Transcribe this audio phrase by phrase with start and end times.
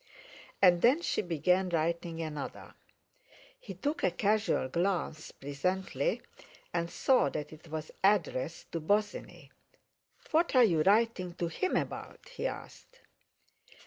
[0.63, 2.73] And then she began writing another.
[3.59, 6.23] He took a casual glance presently,
[6.73, 9.51] and saw that it was addressed to Bosinney.
[10.31, 13.01] "What are you writing to him about?" he asked.